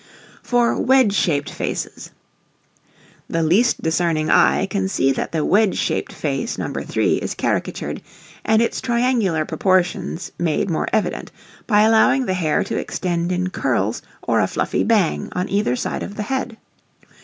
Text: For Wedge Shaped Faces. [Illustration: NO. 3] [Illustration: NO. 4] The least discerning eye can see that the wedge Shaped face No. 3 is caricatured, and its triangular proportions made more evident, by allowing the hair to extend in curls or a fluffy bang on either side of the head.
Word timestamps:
For 0.41 0.75
Wedge 0.75 1.13
Shaped 1.13 1.51
Faces. 1.51 2.09
[Illustration: 3.29 3.29
NO. 3.29 3.35
3] 3.35 3.37
[Illustration: 3.37 3.37
NO. 3.37 3.37
4] 3.37 3.37
The 3.37 3.49
least 3.55 3.81
discerning 3.83 4.29
eye 4.31 4.65
can 4.65 4.87
see 4.89 5.11
that 5.11 5.31
the 5.31 5.45
wedge 5.45 5.77
Shaped 5.77 6.11
face 6.11 6.57
No. 6.57 6.73
3 6.73 7.13
is 7.17 7.35
caricatured, 7.35 8.01
and 8.43 8.63
its 8.63 8.81
triangular 8.81 9.45
proportions 9.45 10.31
made 10.39 10.71
more 10.71 10.87
evident, 10.91 11.31
by 11.67 11.81
allowing 11.83 12.25
the 12.25 12.33
hair 12.33 12.63
to 12.63 12.79
extend 12.79 13.31
in 13.31 13.51
curls 13.51 14.01
or 14.23 14.39
a 14.39 14.47
fluffy 14.47 14.83
bang 14.83 15.29
on 15.33 15.47
either 15.49 15.75
side 15.75 16.01
of 16.01 16.15
the 16.15 16.23
head. 16.23 16.57